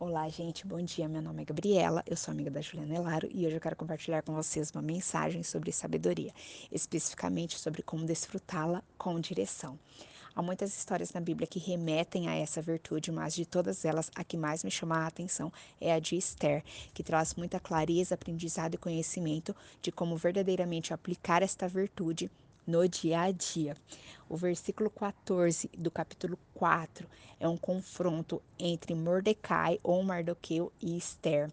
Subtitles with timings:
[0.00, 1.06] Olá, gente, bom dia.
[1.06, 4.22] Meu nome é Gabriela, eu sou amiga da Juliana Elaro e hoje eu quero compartilhar
[4.22, 6.32] com vocês uma mensagem sobre sabedoria,
[6.72, 9.78] especificamente sobre como desfrutá-la com direção.
[10.34, 14.24] Há muitas histórias na Bíblia que remetem a essa virtude, mas de todas elas, a
[14.24, 16.64] que mais me chama a atenção é a de Esther,
[16.94, 22.30] que traz muita clareza, aprendizado e conhecimento de como verdadeiramente aplicar esta virtude
[22.66, 23.76] no dia a dia.
[24.28, 27.08] O versículo 14 do capítulo 4
[27.38, 31.50] é um confronto entre Mordecai ou Mardoqueu e Esther.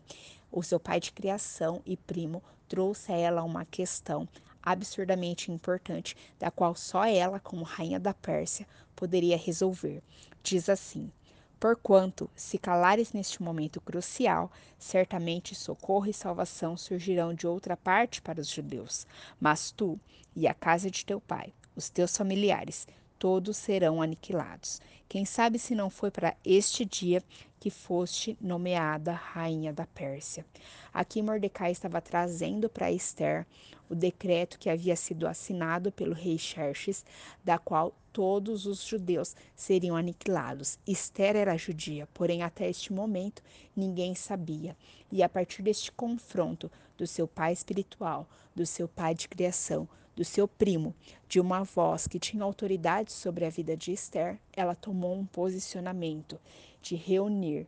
[0.52, 4.28] O seu pai de criação e primo trouxe a ela uma questão
[4.62, 10.04] absurdamente importante, da qual só ela, como rainha da Pérsia, poderia resolver.
[10.44, 11.12] Diz assim:
[11.60, 18.40] Porquanto, se calares neste momento crucial, certamente socorro e salvação surgirão de outra parte para
[18.40, 19.08] os judeus.
[19.40, 20.00] Mas tu
[20.36, 24.80] e a casa de teu pai, os teus familiares, todos serão aniquilados.
[25.10, 27.24] Quem sabe se não foi para este dia
[27.60, 30.46] que foste nomeada rainha da Pérsia.
[30.94, 33.46] Aqui Mordecai estava trazendo para Esther
[33.90, 37.06] o decreto que havia sido assinado pelo rei Xerxes,
[37.44, 40.78] da qual todos os judeus seriam aniquilados.
[40.86, 43.42] Esther era judia, porém até este momento
[43.76, 44.76] ninguém sabia.
[45.12, 50.26] E a partir deste confronto do seu pai espiritual, do seu pai de criação, do
[50.26, 50.96] seu primo,
[51.30, 56.40] de uma voz que tinha autoridade sobre a vida de Esther, ela tomou um posicionamento
[56.82, 57.68] de reunir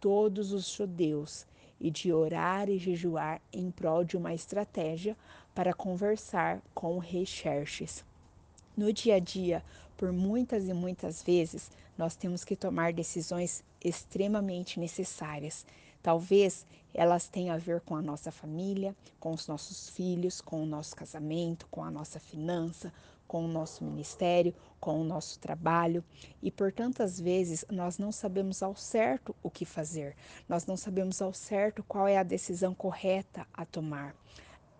[0.00, 1.44] todos os judeus
[1.80, 5.16] e de orar e jejuar em prol de uma estratégia
[5.52, 8.04] para conversar com o rei Xerxes.
[8.76, 9.64] No dia a dia,
[9.96, 15.66] por muitas e muitas vezes, nós temos que tomar decisões extremamente necessárias.
[16.02, 20.66] Talvez elas tenham a ver com a nossa família, com os nossos filhos, com o
[20.66, 22.92] nosso casamento, com a nossa finança,
[23.26, 26.02] com o nosso ministério, com o nosso trabalho.
[26.42, 30.16] E por tantas vezes nós não sabemos ao certo o que fazer,
[30.48, 34.14] nós não sabemos ao certo qual é a decisão correta a tomar.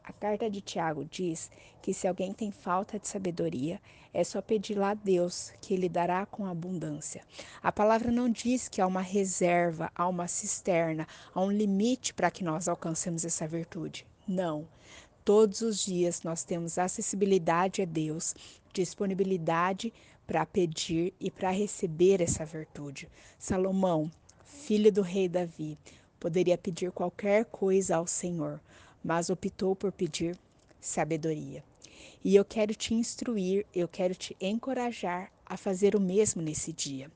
[0.08, 1.50] A carta de Tiago diz
[1.82, 3.78] que se alguém tem falta de sabedoria,
[4.10, 7.22] é só pedir lá a Deus, que Ele dará com abundância.
[7.62, 12.30] A palavra não diz que há uma reserva, há uma cisterna, há um limite para
[12.30, 14.06] que nós alcancemos essa virtude.
[14.26, 14.66] Não.
[15.26, 18.34] Todos os dias nós temos acessibilidade a Deus,
[18.72, 19.92] disponibilidade
[20.26, 23.10] para pedir e para receber essa virtude.
[23.38, 24.10] Salomão,
[24.42, 25.76] filho do rei Davi,
[26.18, 28.58] poderia pedir qualquer coisa ao Senhor,
[29.02, 30.38] mas optou por pedir
[30.80, 31.62] sabedoria.
[32.24, 37.10] E eu quero te instruir, eu quero te encorajar a fazer o mesmo nesse dia.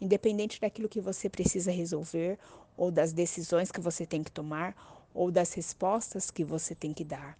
[0.00, 2.38] Independente daquilo que você precisa resolver,
[2.76, 4.74] ou das decisões que você tem que tomar,
[5.14, 7.38] ou das respostas que você tem que dar.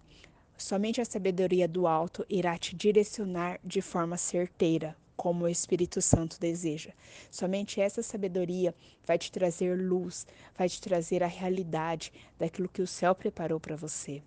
[0.56, 6.36] Somente a sabedoria do alto irá te direcionar de forma certeira, como o Espírito Santo
[6.40, 6.90] deseja.
[7.30, 8.74] Somente essa sabedoria
[9.06, 10.26] vai te trazer luz,
[10.58, 14.20] vai te trazer a realidade daquilo que o céu preparou para você.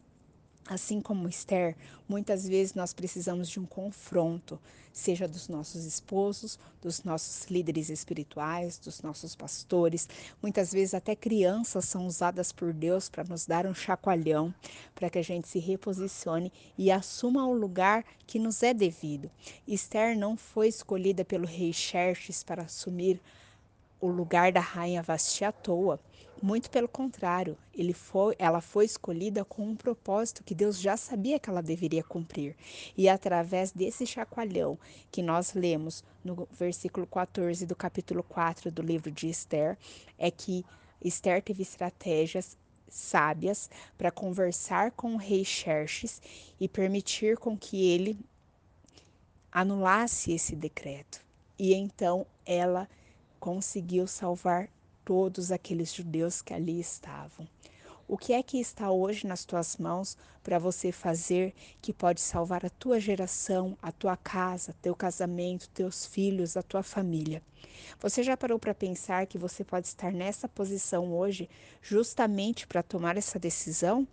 [0.68, 1.76] Assim como Esther,
[2.10, 4.60] muitas vezes nós precisamos de um confronto,
[4.92, 10.10] seja dos nossos esposos, dos nossos líderes espirituais, dos nossos pastores.
[10.42, 14.52] Muitas vezes até crianças são usadas por Deus para nos dar um chacoalhão,
[14.96, 19.30] para que a gente se reposicione e assuma o lugar que nos é devido.
[19.68, 23.22] Esther não foi escolhida pelo rei Xerxes para assumir
[24.00, 26.00] o lugar da rainha Vasti à toa.
[26.42, 27.58] Muito pelo contrário,
[27.94, 32.56] foi, ela foi escolhida com um propósito que Deus já sabia que ela deveria cumprir.
[32.98, 34.78] E através desse chacoalhão
[35.10, 39.78] que nós lemos no versículo 14 do capítulo 4 do livro de Esther,
[40.20, 40.66] é que
[41.02, 42.58] Esther teve estratégias
[42.90, 46.22] sábias para conversar com o rei Xerxes
[46.60, 48.20] e permitir com que ele
[49.52, 51.24] anulasse esse decreto.
[51.58, 52.90] E então ela
[53.46, 54.68] conseguiu salvar
[55.06, 57.48] todos aqueles judeus que ali estavam.
[58.08, 62.66] O que é que está hoje nas tuas mãos para você fazer que pode salvar
[62.66, 67.40] a tua geração, a tua casa, teu casamento, teus filhos, a tua família?
[68.00, 71.48] Você já parou para pensar que você pode estar nessa posição hoje
[71.84, 74.08] justamente para tomar essa decisão?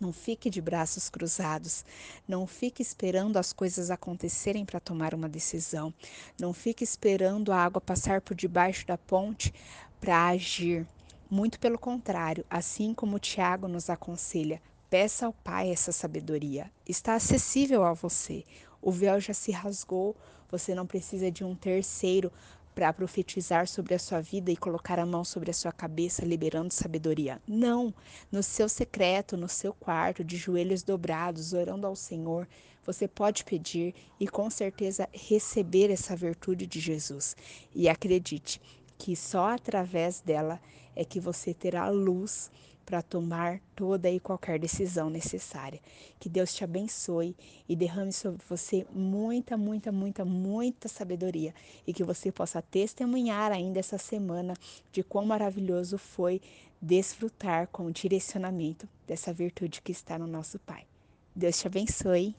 [0.00, 1.84] Não fique de braços cruzados.
[2.26, 5.92] Não fique esperando as coisas acontecerem para tomar uma decisão.
[6.40, 9.52] Não fique esperando a água passar por debaixo da ponte
[10.00, 10.86] para agir.
[11.30, 16.72] Muito pelo contrário, assim como Tiago nos aconselha, peça ao Pai essa sabedoria.
[16.88, 18.44] Está acessível a você.
[18.80, 20.16] O véu já se rasgou,
[20.50, 22.32] você não precisa de um terceiro
[22.74, 26.72] para profetizar sobre a sua vida e colocar a mão sobre a sua cabeça, liberando
[26.72, 27.40] sabedoria.
[27.46, 27.92] Não,
[28.30, 32.48] no seu secreto, no seu quarto, de joelhos dobrados, orando ao Senhor,
[32.84, 37.36] você pode pedir e com certeza receber essa virtude de Jesus.
[37.74, 38.60] E acredite,
[38.96, 40.60] que só através dela
[40.94, 42.50] é que você terá luz
[42.90, 45.78] para tomar toda e qualquer decisão necessária.
[46.18, 47.36] Que Deus te abençoe
[47.68, 51.54] e derrame sobre você muita, muita, muita, muita sabedoria
[51.86, 54.54] e que você possa testemunhar ainda essa semana
[54.90, 56.42] de quão maravilhoso foi
[56.82, 60.84] desfrutar com o direcionamento dessa virtude que está no nosso Pai.
[61.32, 62.34] Deus te abençoe.